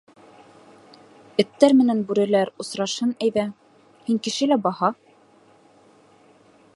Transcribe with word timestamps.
Эттәр 1.43 1.75
менән 1.81 2.01
бүреләр 2.11 2.51
осрашһын 2.65 3.13
әйҙә. 3.27 3.45
һин 4.09 4.19
кеше 4.29 4.51
лә 4.53 4.61
баһа. 4.67 4.93